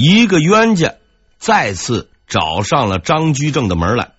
[0.00, 0.94] 一个冤家
[1.38, 4.12] 再次找上了张居正的门来。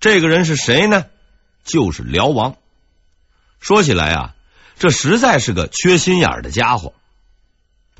[0.00, 1.06] 这个人是谁呢？
[1.62, 2.56] 就是辽王。
[3.60, 4.34] 说起来啊，
[4.76, 6.94] 这实在是个缺心眼的家伙。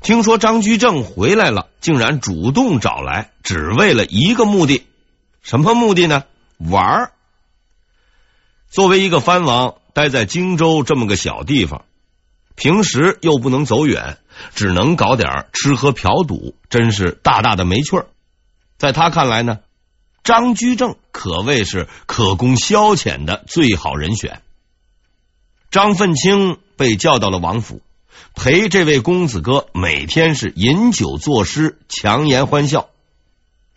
[0.01, 4.85] 听说张居正回来了，竟然主动找来，只为了一个目的。
[5.41, 6.25] 什么目的呢？
[6.57, 7.11] 玩儿。
[8.69, 11.85] 作为一个藩王，待在荆州这么个小地方，
[12.59, 14.17] 平时又不能走远，
[14.53, 18.07] 只能搞点吃喝嫖赌，真是大大的没趣儿。
[18.77, 19.59] 在他看来呢，
[20.25, 24.41] 张居正可谓是可供消遣的最好人选。
[25.71, 27.81] 张奋清被叫到了王府。
[28.35, 32.89] 陪这位公子哥每天是饮酒作诗，强颜欢笑。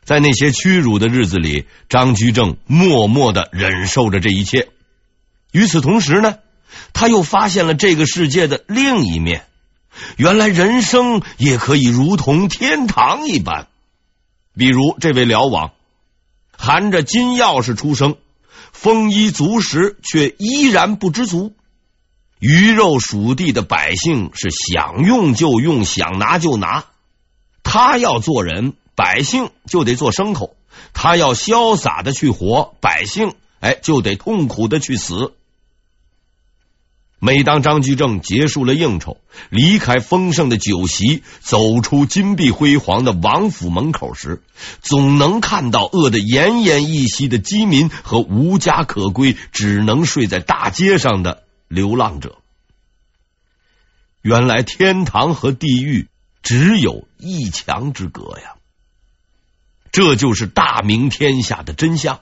[0.02, 4.70] 在那些屈辱的日子里，张居正默默的忍受着这一切。
[5.52, 6.38] 与此同时呢，
[6.92, 9.46] 他又发现了这个世界的另一面。
[10.16, 13.68] 原来人生也可以如同天堂一般。
[14.56, 15.72] 比如这位辽王，
[16.50, 18.16] 含着金钥匙出生，
[18.72, 21.54] 丰衣足食，却依然不知足。
[22.38, 26.86] 鱼肉属地的百姓是想用就用，想拿就拿。
[27.62, 30.56] 他要做人，百姓就得做牲口；
[30.92, 35.34] 他要潇洒的去活，百姓哎就得痛苦的去死。
[37.24, 44.42] 每当张居正结束了应酬，离开丰盛的酒席，走出金碧辉煌的王府门口时，
[44.80, 51.44] 总能看到饿得奄奄一息的饥民和无家可归、只能睡在大街上的。
[51.68, 52.38] 流浪者，
[54.20, 56.08] 原来天堂和地狱
[56.42, 58.56] 只有一墙之隔呀！
[59.92, 62.18] 这就是大明天下的真相。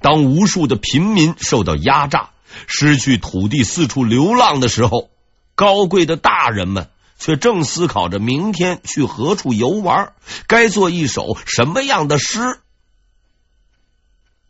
[0.00, 2.30] 当无数的平民受到压榨、
[2.66, 5.10] 失去土地、四处流浪的时候，
[5.54, 10.14] 高贵的大人们却正思考着明天去何处游玩，
[10.46, 12.60] 该做一首什么样的诗。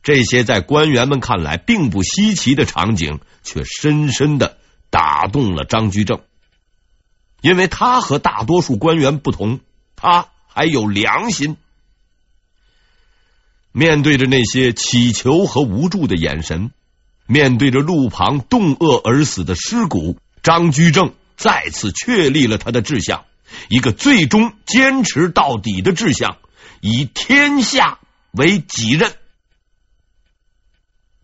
[0.03, 4.56] 这些在官员们看来并不稀奇的场景，却深深的
[4.88, 6.20] 打动了张居正，
[7.43, 9.60] 因为他和大多数官员不同，
[9.97, 11.56] 他还有良心。
[13.72, 16.72] 面对着那些乞求和无助的眼神，
[17.31, 23.25] 面对着路旁冻饿而死的尸骨，张居正再次确立了他的志向，
[23.69, 26.39] 一个最终坚持到底的志向：
[26.81, 28.01] 以天下
[28.33, 29.13] 为己任。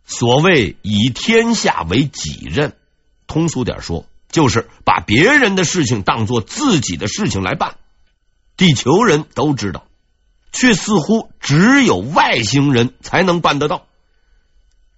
[0.05, 2.77] 所谓以天下为己任，
[3.27, 7.79] 通俗点说，就是把别人的事情当做自己的事情来办。
[8.57, 9.89] 地球人都知道，
[10.53, 13.86] 却似乎只有外星人才能办得到。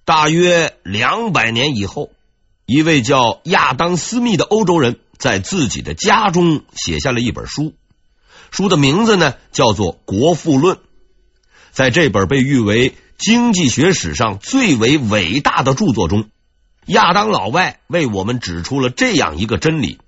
[0.09, 2.11] 大约两百年以后，
[2.65, 7.75] 一位叫亚当·斯密的欧洲人在自己的家中写下了一本书，
[8.51, 10.77] 书的名字呢叫做《国富论》。
[11.73, 16.31] 在这本被誉为经济学史上最为伟大的著作中，
[16.87, 19.99] 亚当老外为我们指出了这样一个真理：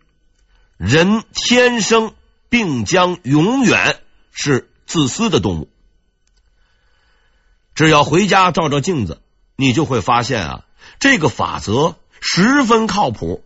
[0.79, 2.15] 人天生
[2.49, 4.01] 并将永远
[4.33, 5.69] 是自私的动物。
[7.75, 9.21] 只要回家照照镜子，
[9.61, 10.65] 你就会发现啊，
[10.99, 13.45] 这个法则十分靠谱。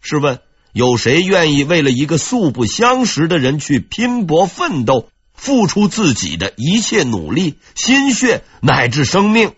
[0.00, 0.40] 试问，
[0.72, 5.08] 有谁愿意为了一个素不相识的人去拼搏奋斗？
[5.34, 9.54] 付出自己的一切努力、心血乃至生命。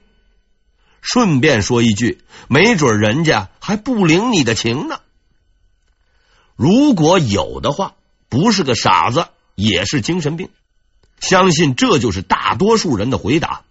[1.01, 5.01] 顺便说一句，没准人家还不领你的情呢。
[6.55, 7.95] 如果有的话，
[8.29, 9.27] 不是个傻子，
[9.57, 10.49] 也是精神病。
[11.21, 13.62] 相信这就是大多数人的回答。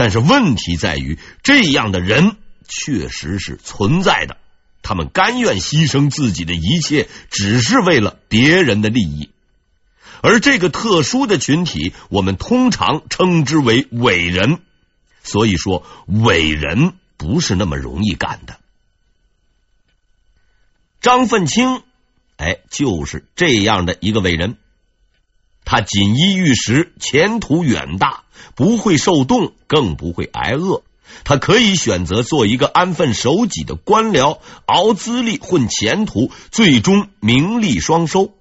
[0.00, 4.38] 但是问题在于，这样的人确实是存在的。
[4.80, 9.28] 他们甘愿牺牲自己的一切，只是为了别人的利益。
[10.22, 14.60] 而这个特殊的群体，我们通常称之为伟人。
[15.22, 18.58] 所以说，伟人不是那么容易干的。
[21.02, 21.82] 张奋清，
[22.38, 24.56] 哎，就是这样的一个伟人。
[25.70, 28.24] 他锦衣玉食，前途远大，
[28.56, 30.82] 不会受冻，更不会挨饿。
[31.22, 38.32] 他可以选择做一个安分守己的官僚，熬资历，混前途，最终名利双收。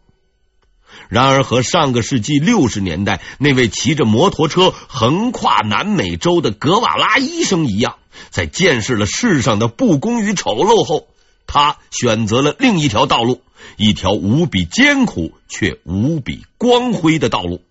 [1.08, 7.98] 然而，和上个世纪六十年代那位骑着摩托车横跨南美洲的格瓦拉医生一样，
[8.32, 11.06] 在见识了世上的不公与丑陋后，
[11.46, 13.44] 他选择了另一条道路，
[13.78, 17.62] 一条无比艰苦却无比光辉的道路。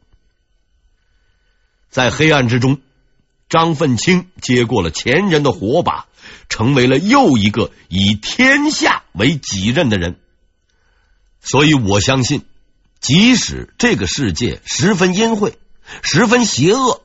[1.90, 2.80] 在黑暗之中，
[3.48, 6.06] 张奋清接过了前人的火把，
[6.48, 10.18] 成为了又一个以天下为己任的人。
[11.40, 12.44] 所以我相信。
[13.00, 15.56] 即使这个世界十分阴晦、
[16.02, 17.02] 十分邪恶，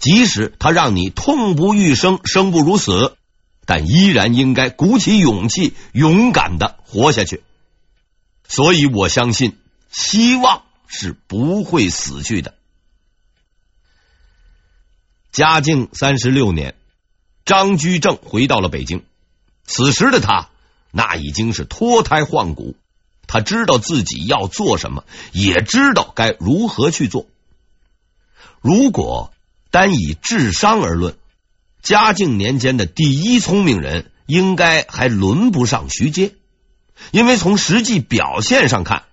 [0.00, 3.16] 即使它让你痛不欲生、生不如死，
[3.64, 7.44] 但依然应该鼓起勇气，勇敢的活下去。
[8.48, 9.56] 所以我相信，
[9.90, 12.54] 希望是不会死去的。
[15.30, 16.74] 嘉靖三十六年，
[17.44, 19.04] 张居正回到了北京。
[19.64, 20.48] 此时的他，
[20.90, 22.74] 那已经是脱胎换骨。
[23.26, 27.26] 他知道自己要做什么，也知道该如何去做。
[28.62, 29.34] 如果
[29.70, 31.18] 单以智商而论，
[31.82, 36.34] 嘉靖年间的第一聪明人，应该还轮不上徐阶，
[37.10, 39.04] 因为从实际表现上看，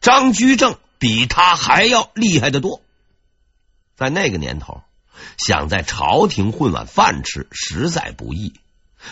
[0.00, 2.82] 张居正比他还要厉害的多。
[3.96, 4.82] 在那个年头，
[5.38, 8.54] 想在朝廷混碗饭吃，实在不易。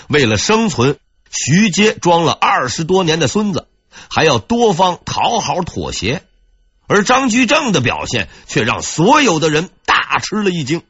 [0.08, 0.98] 为了生存，
[1.30, 3.68] 徐阶装了二十多年的孙子，
[4.10, 6.24] 还要多方讨好妥协，
[6.86, 10.82] 而张居正的表现却让所有的人大吃了一惊。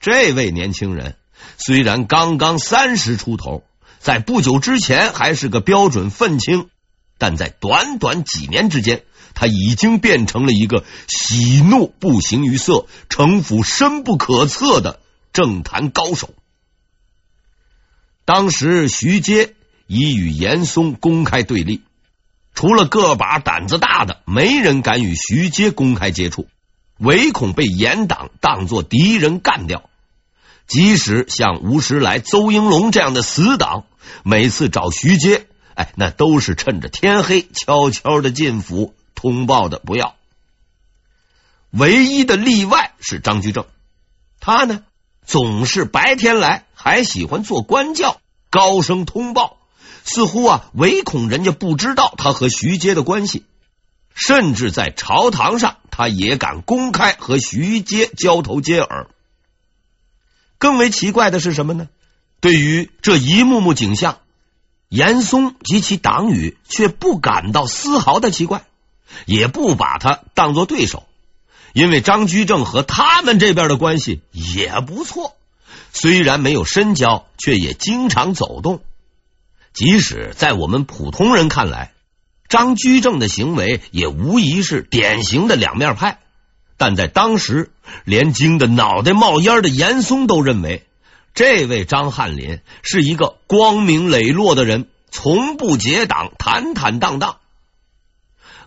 [0.00, 1.16] 这位年轻人
[1.58, 3.62] 虽然刚刚三十出头，
[4.00, 6.70] 在不久之前还是个标准愤青，
[7.18, 9.02] 但在短短几年之间，
[9.34, 15.00] 他已经变成了一个喜怒不形于色、城府深不可测的
[15.34, 16.34] 政坛高手。
[18.24, 19.54] 当时徐阶
[19.86, 21.82] 已与严嵩公开对立，
[22.54, 26.48] 除了个把胆子大的，没人敢与徐阶公开接触，
[26.96, 29.90] 唯恐被严党当作敌人干掉。
[30.70, 33.86] 即使像吴石来、邹应龙这样的死党，
[34.22, 40.14] 每次找徐阶，哎，那都是趁着天黑悄悄的进府通报的，不要。
[41.72, 43.66] 唯一的例外是张居正，
[44.38, 44.84] 他呢，
[45.26, 49.56] 总是白天来，还喜欢做官教，高声通报，
[50.04, 53.44] 似乎啊，唯恐人家不知道他和徐阶的关系，
[54.14, 59.08] 甚至在朝堂上，他也敢公开和徐阶交头接耳。
[60.60, 61.88] 更为奇怪的是什么呢？
[62.38, 64.18] 对于这一幕幕景象，
[64.90, 68.64] 严嵩及其党羽却不感到丝毫的奇怪，
[69.24, 71.06] 也不把他当作对手。
[71.72, 75.34] 因为张居正和他们这边的关系也不错，
[75.92, 78.82] 虽然没有深交，却也经常走动。
[79.72, 81.92] 即使在我们普通人看来，
[82.48, 86.18] 张居正的行为也无疑是典型的两面派，
[86.80, 87.70] 但在当时，
[88.06, 90.86] 连惊得脑袋冒烟的严嵩都认为，
[91.34, 97.36] 这位张翰林是一个光明磊落的人，从不结党，坦坦荡荡。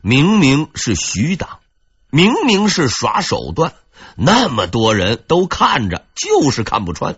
[0.02, 1.58] 明明是徐党。
[2.12, 3.74] 明明是耍手段，
[4.16, 7.16] 那么多人都看着，就是看不穿。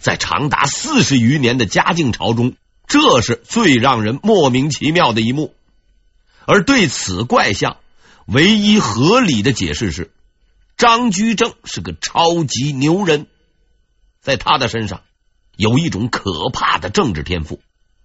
[0.00, 2.54] 在长达四十余年的嘉靖朝中，
[2.88, 5.54] 这是最让人莫名其妙的一幕。
[6.46, 7.76] 而对此怪象，
[8.26, 10.10] 唯一合理的解释是，
[10.76, 13.26] 张居正是个超级牛人，
[14.20, 15.02] 在他的身上
[15.56, 17.60] 有一种可怕的政治天赋，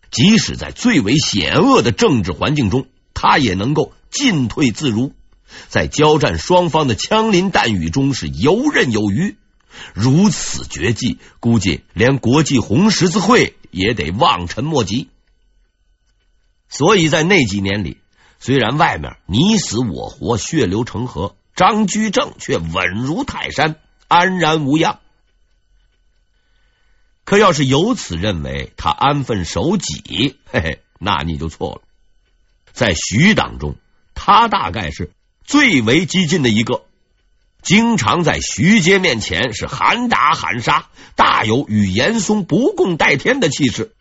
[0.10, 5.14] 即使在最为险恶的政治环境中，他也能够进退自如。
[5.68, 9.36] 在交战双方的枪林弹雨中是游刃有余，
[9.94, 15.10] 如此绝技，估计连国际红十字会也得望尘莫及。
[16.70, 17.98] 所以在那几年里，
[18.40, 23.76] 虽然外面你死我活、血流成河，张居正却稳如泰山，
[24.08, 25.00] 安然无恙。
[27.24, 31.82] 可要是由此认为他安分守己，嘿嘿，那你就错了。
[32.72, 33.76] 在徐党中，
[34.16, 35.12] 他大概是。
[35.44, 36.84] 最为激进的一个，
[37.62, 43.94] 经常在徐阶面前是喊打喊杀，大有与严嵩不共戴天的气势。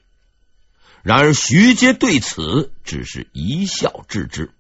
[1.02, 4.50] 然而徐阶对此只是一笑置之。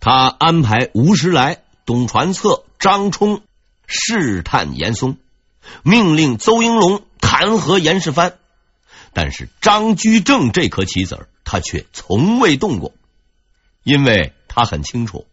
[0.00, 3.42] 他安排吴石来、董传策、张冲
[3.86, 5.18] 试探严嵩，
[5.82, 8.34] 命令邹应龙弹劾严世蕃，
[9.12, 12.92] 但是张居正这颗棋子儿，他却从未动过，
[13.82, 15.26] 因为他很清楚。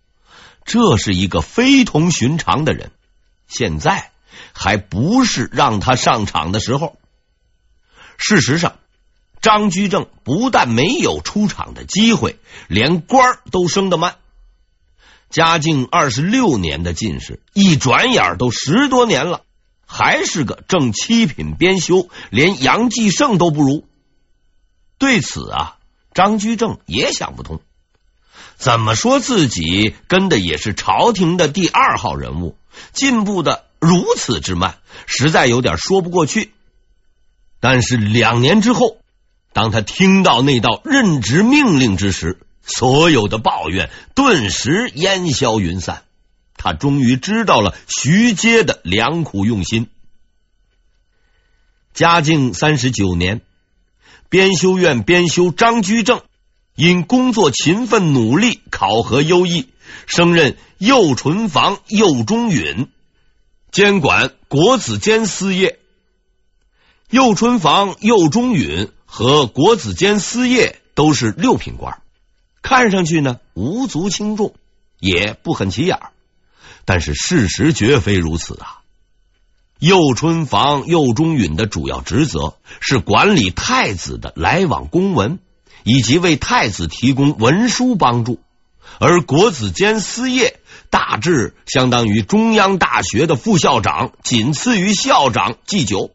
[0.63, 2.91] 这是一个非同寻常的人，
[3.48, 4.12] 现在
[4.53, 6.98] 还不是让他上场的时候。
[8.17, 8.77] 事实上，
[9.41, 14.17] 张居正不但没有出场的机会，连官都升得慢。
[15.31, 19.41] 嘉靖二十六年的进士，一转眼都十多年了，
[19.85, 23.85] 还是个正七品编修，连杨继盛都不如。
[24.97, 25.77] 对此啊，
[26.13, 27.61] 张居正也想不通。
[28.57, 32.55] 怎么说自己跟的也是朝廷的第二号人物，
[32.93, 36.51] 进步的如此之慢，实在有点说不过去。
[37.59, 38.97] 但是两年之后，
[39.53, 46.03] 当他听到那道任职命令之时，所有的抱怨顿时烟消云散。
[46.55, 49.87] 他终于知道了徐阶的良苦用心。
[51.93, 53.41] 嘉靖三十九年，
[54.29, 56.21] 编修院编修张居正
[56.75, 59.69] 因工作勤奋努力、考核优异，
[60.05, 62.87] 升任右纯房右中允，
[63.71, 65.79] 监管国子监司业。
[67.09, 72.01] 右春房、右中允和国子监司业都是六品官，
[72.61, 74.53] 看上去呢无足轻重，
[74.99, 75.99] 也不很起眼。
[76.85, 78.81] 但是事实绝非如此啊！
[79.79, 85.39] 右春房、右中允的主要职责是管理太子的来往公文，
[85.83, 88.39] 以及为太子提供文书帮助，
[88.99, 90.59] 而国子监司业
[90.91, 96.11] 大致相当于中央大学的副校长，仅次于校长祭酒。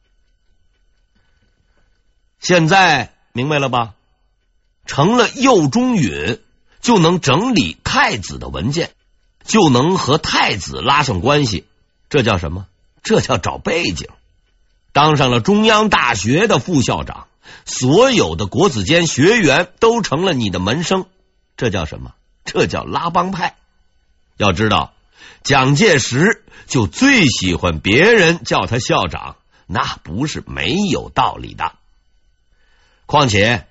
[2.39, 3.96] 现在明白了吧？
[4.87, 6.41] 成了右中允，
[6.81, 8.93] 就能整理太子的文件，
[9.45, 11.67] 就能和太子拉上关系。
[12.09, 12.67] 这叫什么？
[13.03, 14.09] 这叫找背景。
[14.93, 17.27] 当上了中央大学的副校长，
[17.65, 21.07] 所有的国子监学员都成了你的门生。
[21.57, 22.15] 这叫什么？
[22.45, 23.57] 这叫拉帮派。
[24.37, 24.93] 要知道，
[25.43, 31.73] 蒋介石就最喜欢别人叫他校长，那不是没有道理的。
[33.07, 33.67] 况且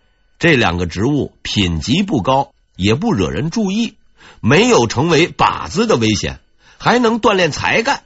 [0.45, 3.95] 这两个职务品级不高，也不惹人注意，
[4.41, 6.39] 没有成为靶子的危险，
[6.77, 8.03] 还能锻炼才干。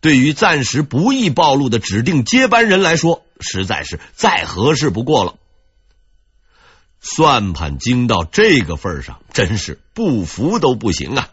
[0.00, 5.34] 对于暂时不易暴露的指定接班人来说，实在是再合适不过了。
[7.02, 11.28] 算盘精到这个份上，真是不服都不行啊！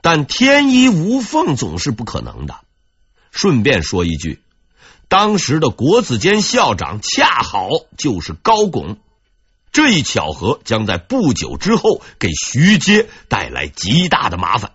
[0.00, 2.60] 但天衣无缝总是不可能的。
[3.32, 4.43] 顺便说一句。
[5.16, 8.98] 当时的国子监校长恰好就是高拱，
[9.70, 14.72] 这一巧合将在不久之后给徐阶带来极大的麻烦。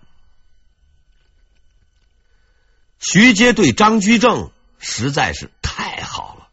[2.98, 6.48] 徐阶对张居正实在是太好了，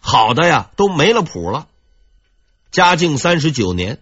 [0.00, 1.66] 好的呀都没了谱了。
[2.70, 4.00] 嘉靖三十九年，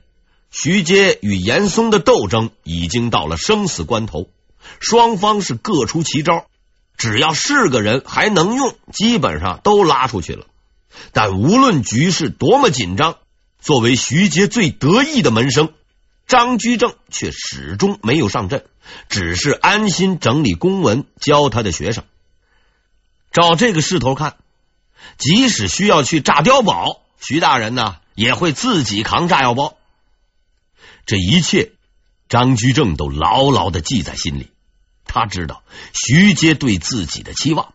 [0.51, 4.27] 徐阶与严嵩的斗争已经到了生死关头，
[4.81, 6.49] 双方是各出奇招。
[6.99, 10.47] 只要是个人还能用，基本上都拉出去了。
[11.13, 13.17] 但无论局势多么紧张，
[13.61, 15.73] 作为徐阶最得意的门生，
[16.27, 18.65] 张居正却始终没有上阵，
[19.09, 22.05] 只是安心整理公文，教他的学生。
[23.31, 24.37] 照这个势头看，
[25.19, 29.77] 即使需要去炸碉堡，徐大人呢也会自己扛炸药包。
[31.07, 31.71] 这一切，
[32.29, 34.51] 张居正都牢牢的记在心里。
[35.19, 37.75] 他知道徐阶对自己的期望，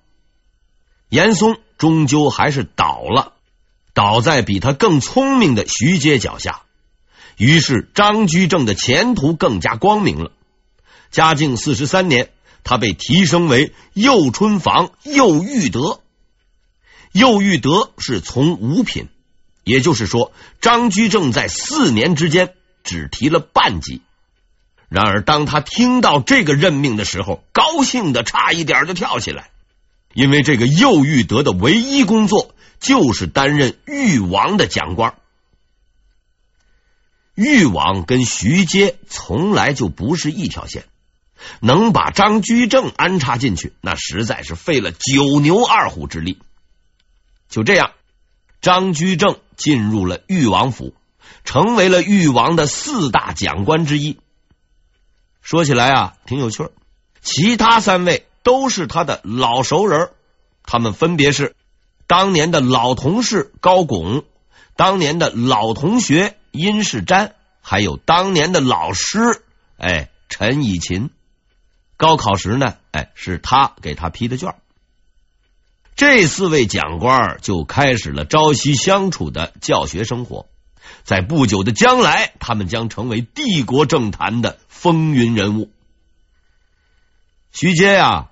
[1.10, 3.34] 严嵩终究还是倒了，
[3.94, 6.62] 倒在比他更聪明的徐阶脚下。
[7.36, 10.32] 于是张居正的前途更加光明了。
[11.12, 12.30] 嘉靖四十三年，
[12.64, 16.00] 他被提升为右春房右玉德。
[17.12, 19.10] 右玉德是从五品，
[19.66, 20.32] 也就是说，
[20.62, 22.54] 张居正在四年之间
[22.86, 24.02] 只提了半级。
[24.94, 29.50] 然而，当他听到这个任命的时候，高兴的差一点就跳起来，
[30.14, 35.16] 因为这个右玉德的唯一工作就是担任誉王的讲官。
[37.34, 40.86] 誉王跟徐阶从来就不是一条线，
[41.60, 46.38] 能把张居正安插进去，那实在是费了九牛二虎之力。
[47.50, 47.94] 就这样，
[48.62, 50.94] 张居正进入了誉王府，
[51.44, 54.20] 成为了誉王的四大讲官之一。
[55.44, 56.72] 说起来啊，挺有趣儿。
[57.22, 60.10] 其他三位都是他的老熟人，
[60.64, 61.56] 他们分别是
[62.08, 64.24] 当年的老同事高拱，
[64.76, 69.44] 当年的老同学殷世瞻，还有当年的老师
[69.78, 71.12] 哎陈以勤。
[71.98, 74.56] 高考时呢，哎是他给他批的卷。
[75.96, 80.48] 这四位讲官就开始了朝夕相处的教学生活。
[81.04, 85.70] 在不久的将来，他们将成为帝国政坛的风云人物。
[87.52, 88.30] 徐阶呀，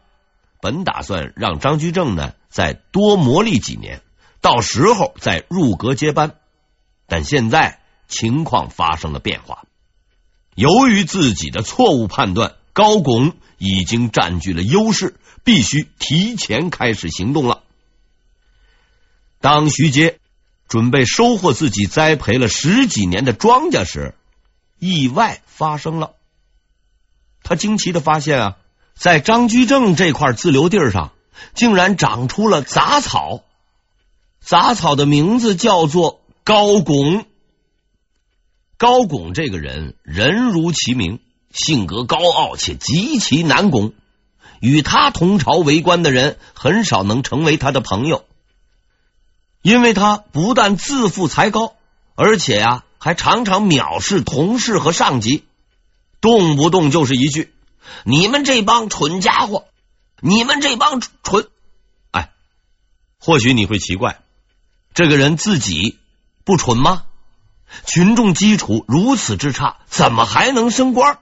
[0.62, 4.02] 本打算让张居正呢再多磨砺几年，
[4.40, 6.36] 到时候再入阁接班。
[7.08, 9.66] 但现在情况发生了变化，
[10.56, 17.64] 由于自己的错误判断，高拱已经占据了优势，必须提前开始行动了。
[19.42, 20.21] 当徐阶。
[20.72, 24.16] 准备收获自己栽培了十几年的庄稼时，
[24.80, 26.14] 意外发生了。
[27.44, 28.58] 他惊奇的发现啊，
[28.96, 31.12] 在张居正这块自留地上，
[31.54, 33.42] 竟然长出了杂草。
[34.40, 37.26] 杂草的名字叫做高拱。
[38.78, 41.20] 高拱这个人人如其名，
[41.52, 43.92] 性格高傲且极其难攻，
[44.62, 48.24] 与他同朝为官的人很少能成为他的朋友，
[49.62, 51.76] 因为他不但自负才高，
[52.16, 55.46] 而且呀、还常常藐视同事和上级，
[56.20, 57.54] 动不动就是一句
[58.04, 59.66] “你们这帮蠢家伙，
[60.20, 61.48] 你们这帮蠢”。
[62.12, 62.32] 哎，
[63.20, 64.22] 或许你会奇怪，
[64.94, 66.00] 这个人自己
[66.44, 67.04] 不蠢吗？
[67.86, 71.20] 群众基础如此之差，怎么还能升官？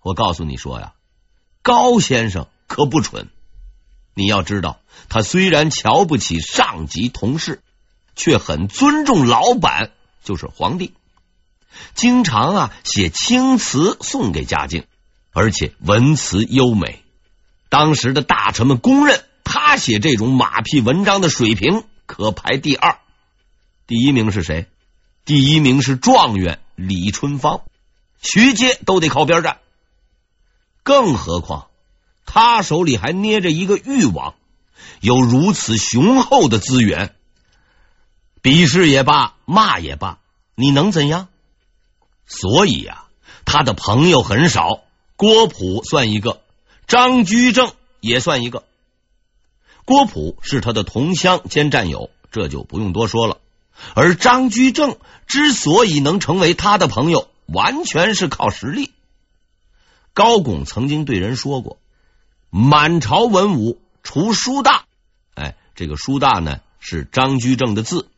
[0.00, 0.94] 我告诉你说呀，
[1.62, 3.28] 高先生可不蠢。
[4.18, 7.62] 你要知道，他虽然瞧不起上级同事，
[8.16, 9.92] 却很尊重老板，
[10.24, 10.92] 就是皇帝。
[11.94, 14.86] 经常啊写青词送给嘉靖，
[15.32, 17.04] 而且文辞优美。
[17.68, 22.98] 当时的大臣们公认，他写这种马屁文章的水平可排第二，
[23.86, 24.66] 第一名是谁？
[25.24, 27.60] 第一名是状元李春芳，
[28.20, 29.58] 徐阶都得靠边站。
[30.82, 31.68] 更何况
[32.30, 34.34] 他手里还捏着一个裕王，
[35.00, 37.14] 有如此雄厚的资源，
[38.42, 40.18] 鄙视也罢，骂也罢，
[40.54, 41.28] 你能怎样？
[42.26, 43.04] 所以呀、
[43.46, 44.82] 他的朋友很少。
[45.16, 46.42] 郭璞算一个，
[46.86, 48.62] 张居正也算一个。
[49.86, 53.38] 郭璞是他的同乡兼战友，这就不用多说了。
[53.94, 58.92] 而张居正之所以能成为他的朋友，完全是靠实力。
[60.12, 61.78] 高拱曾经对人说过
[62.50, 64.84] ：“满朝文武除书大，
[65.34, 68.08] 哎，这个书大呢是张居正的字。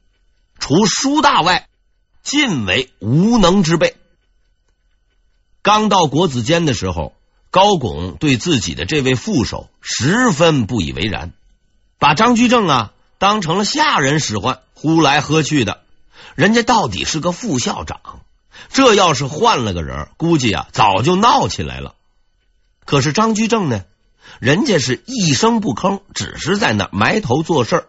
[0.59, 1.69] 除书大外，
[2.23, 3.97] 尽为无能之辈。”
[5.63, 7.15] 刚到国子监的时候，
[7.51, 11.33] 高拱对自己的这位副手十分不以为然，
[11.99, 14.61] 把张居正啊当成了下人使唤。
[14.73, 15.83] 呼来喝去的，
[16.37, 18.01] 人家到底是个副校长，
[18.71, 21.95] 这要是换了个人，估计啊早就闹起来了。
[22.87, 23.85] 可是张居正呢，
[24.39, 27.87] 人家是一声不吭，只是在那埋头做事儿。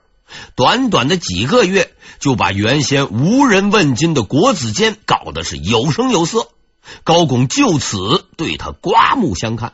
[0.56, 6.50] 短短的几个月，就把原先无人问津的国子监搞得是有声有色。
[7.04, 9.74] 高拱就此对他刮目相看。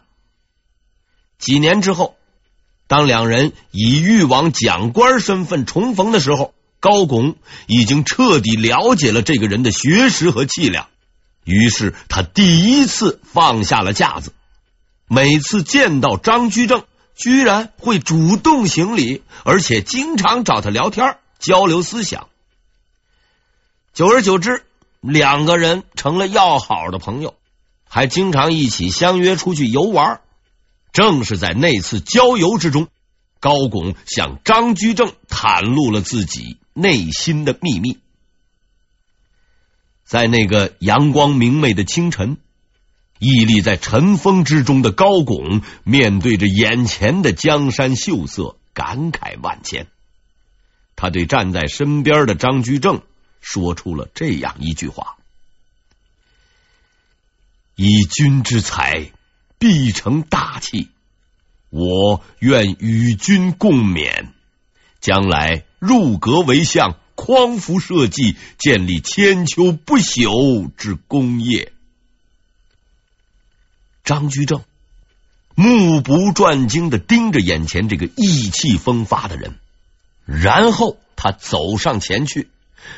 [1.39, 2.15] 几年之后，
[2.87, 6.53] 当两人以誉王讲官身份重逢的时候。
[6.79, 10.87] 高拱已经彻底了解了这个人的学识和气量，
[11.43, 14.31] 于是他第一次放下了架子。
[15.07, 16.83] 每次见到张居正，
[17.15, 22.27] 居然会主动行礼，而且经常找他聊天交流思想。
[23.93, 24.63] 久而久之，
[25.01, 27.35] 两个人成了要好的朋友，
[27.87, 30.21] 还经常一起相约出去游玩。
[30.91, 32.87] 正是在那次郊游之中，
[33.39, 36.57] 高拱向张居正袒露了自己。
[36.79, 37.97] 内心的秘密，
[40.03, 42.37] 在那个阳光明媚的清晨，
[43.19, 49.87] 屹立在尘封之中的高拱，面对着眼前的江山秀色，感慨万千。
[50.95, 53.01] 他对站在身边的张居正
[53.41, 55.17] 说出了这样一句话
[57.75, 59.11] ：“以君之才，
[59.57, 60.89] 必成大器。
[61.69, 64.29] 我愿与君共勉，
[64.99, 71.71] 将来。”入阁为相，匡扶社稷，建立千秋不朽之功业。
[74.07, 74.63] 张居正
[75.53, 79.55] 目不转睛的盯着眼前这个意气风发的人，
[80.25, 82.47] 然后他走上前去，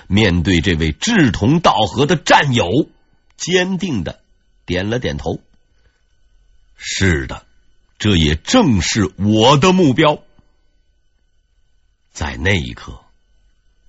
[0.06, 2.68] 面对这位志同道合的战友，
[3.38, 4.20] 坚定的
[4.68, 5.42] 点了点头。
[6.78, 7.44] 是的，
[7.98, 10.22] 这也正是我的目标。
[12.12, 13.00] 在那一刻，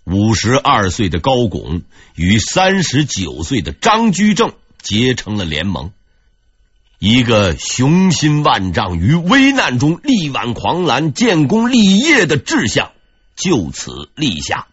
[0.04, 1.82] 五十二岁的高拱
[2.14, 5.92] 与三十九岁的张居正结成了联盟，
[7.00, 12.92] 一个雄心万丈、于危难中力挽狂澜、建功立业的志向
[13.34, 14.66] 就此立下。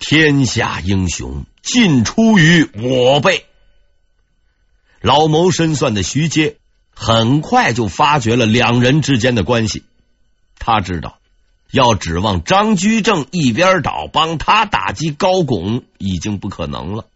[0.00, 3.46] 天下英雄尽出于我辈。
[5.00, 6.56] 老谋深算的徐阶
[6.92, 9.84] 很快就发觉了两人之间的关系，
[10.58, 11.18] 他知道。
[11.70, 17.06] 要指望张居正一边倒帮他打击高拱已经不可能了，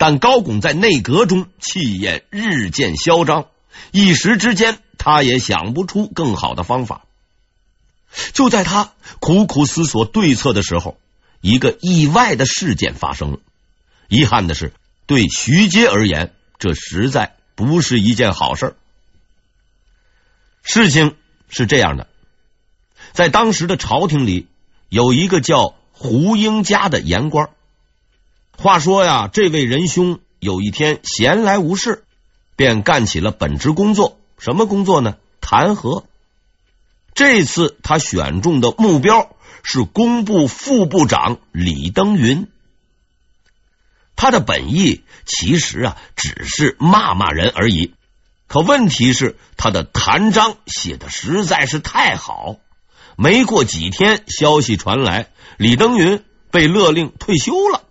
[0.00, 3.48] 但高拱在内阁中气焰日渐嚣张，
[3.90, 7.02] 一时之间他也想不出更好的方法。
[8.32, 10.98] 就在他苦苦思索对策的时候，
[11.42, 13.40] 一个意外的事件发生了。
[14.08, 14.72] 遗憾的是，
[15.04, 18.76] 对徐阶而言，这实在不是一件好事。
[20.62, 21.14] 事情
[21.50, 22.08] 是这样的。
[23.12, 24.46] 在当时的朝廷里，
[24.88, 27.50] 有一个叫胡英家的言官。
[28.60, 32.04] 话说呀，这位仁兄有一天闲来无事，
[32.56, 34.18] 便干起了本职工作。
[34.38, 35.16] 什么工作呢？
[35.40, 36.04] 弹劾。
[37.14, 42.48] 这次他选中的目标是工部副部长李登云。
[44.14, 47.94] 他的本意其实啊，只是骂骂人而已。
[48.46, 52.56] 可问题是，他的弹章写的实在是太好。
[53.16, 57.84] 没过几天，消息传来，李登云被勒令退休了。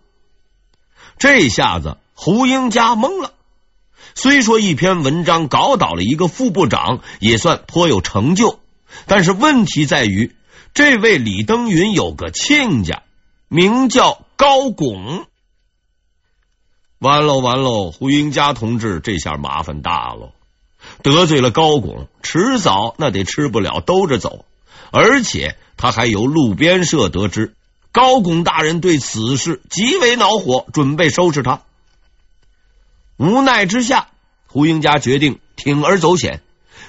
[1.20, 3.34] 这下子胡英家懵了。
[4.16, 8.60] 虽说一篇文章搞倒了一个副部长，也算颇有成就。
[9.06, 10.34] 但是问题在于，
[10.74, 13.04] 这位李登云有个亲家，
[13.48, 15.26] 名叫高拱。
[16.98, 20.32] 完喽完喽，胡英家同志这下麻烦大了。
[21.04, 24.46] 得罪了高拱，迟早那得吃不了兜着走。
[24.92, 27.54] 而且他还由路边社得知，
[27.92, 31.62] 高拱大人对此事极为恼火，准备收拾他。
[33.18, 34.10] 无奈之下，
[34.48, 36.42] 胡英家决定铤而走险，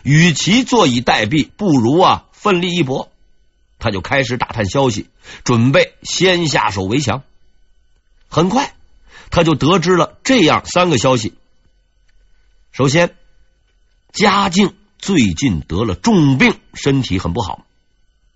[0.03, 3.11] 与其坐以待毙，不如啊奋力一搏。
[3.79, 5.09] 他就开始打探消息，
[5.43, 7.23] 准备先下手为强。
[8.29, 8.75] 很快，
[9.31, 11.35] 他就得知了这样三个消息：
[12.73, 13.17] 首先，
[14.13, 17.65] 嘉靖最近得了重病，身体很不好；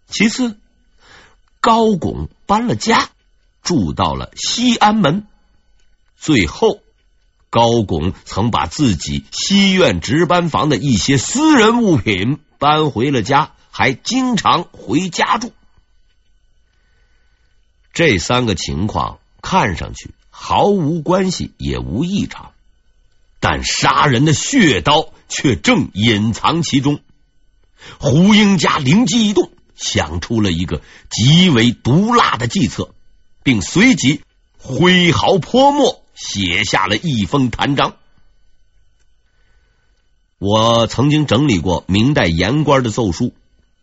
[0.09, 0.59] 其次，
[1.65, 3.09] 高拱搬了家，
[3.63, 5.23] 住到了西安门；
[6.15, 6.81] 最后，
[7.49, 15.55] 高拱曾把自己西院值班房的一些私人物品搬回了家，还经常回家住。
[17.95, 22.53] 这三个情况看上去毫无关系，也无异常。
[23.41, 27.01] 但杀人的血刀却正隐藏其中。
[27.99, 32.95] 胡英家灵机一动，想出了一个极为毒辣的计策，
[33.43, 34.23] 并随即
[34.59, 37.97] 挥毫泼墨，写下了一封弹章。
[40.39, 43.33] 我曾经整理过明代言官的奏书，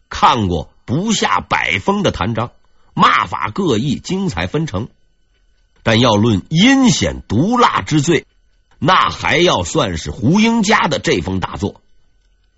[0.09, 2.51] 看过不下百封的弹章，
[2.93, 4.89] 骂法各异，精彩纷呈。
[5.83, 8.27] 但要论阴险毒辣之罪，
[8.77, 11.80] 那还要算是胡英家的这封大作，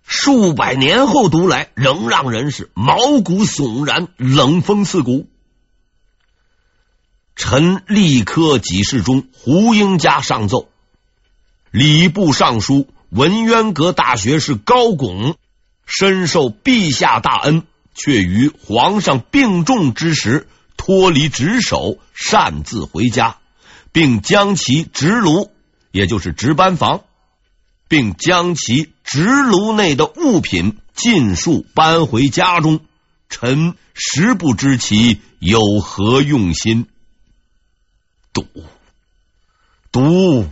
[0.06, 5.28] 数百年后读来，仍让人是毛骨悚然、冷风刺骨。
[7.36, 10.70] 臣立科给事中胡英家上奏：
[11.72, 15.36] 礼部尚书文渊阁大学士高拱，
[15.86, 17.64] 深受陛下大恩，
[17.96, 23.38] 却于皇上病重之时脱离职守，擅自回家，
[23.92, 25.52] 并将其职炉。
[25.92, 27.04] 也就是值班房，
[27.94, 32.80] 并将其职炉内的物品尽数搬回家中。
[33.30, 36.88] 臣实不知其有何用心。
[38.34, 38.48] 毒，
[39.92, 40.50] 毒，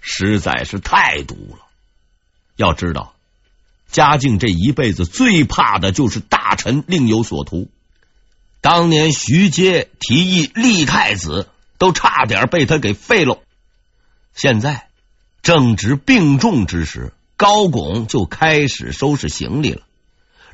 [0.00, 1.58] 实在是太毒了。
[2.56, 3.14] 要知道，
[3.88, 7.70] 嘉靖这一辈子最怕的就是大臣另有所图。
[8.60, 13.38] 当年徐阶提议立太子，都差点被他给废了。
[14.34, 14.88] 现在
[15.42, 19.82] 正值病重之时，高拱就开始收拾行李了。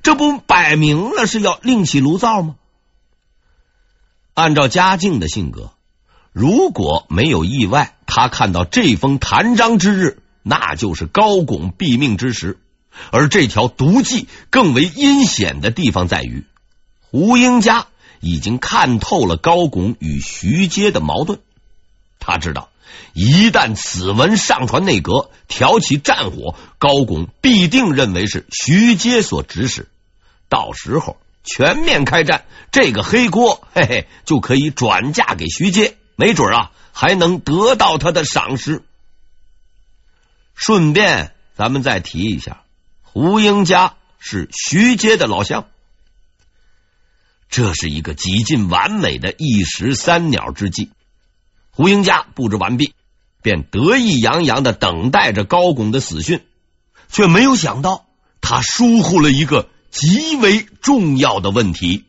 [0.02, 2.56] 这不摆明了是要另起炉灶吗？
[4.32, 5.72] 按照嘉靖的性格，
[6.32, 12.58] 如果没有意外，他看到这封弹章之日，那就是高拱毙命之时。
[13.10, 16.46] 而这条毒计更为阴险的地方在于，
[17.10, 17.88] 胡英家
[18.20, 21.40] 已经看透了高拱与徐阶的矛盾，
[22.18, 22.70] 他知道。
[23.12, 29.88] 一旦此文上传内阁，挑起战火，高拱必定认为是徐阶所指使，
[30.48, 38.82] 到时候全面开战，这个黑锅 嘿嘿就可以转嫁给徐阶，没准啊还能得到他的赏识。
[40.54, 42.62] 顺便，咱们再提一下，
[43.02, 45.66] 胡英家是徐阶的老乡，
[47.48, 50.90] 这是一个几近完美的一石三鸟之计。
[51.78, 52.92] 胡英家布置完毕，
[53.40, 56.40] 便得意洋洋的等待着高拱的死讯，
[57.08, 58.06] 却没有想到
[58.40, 62.04] 他疏忽了一个极为重要的问题。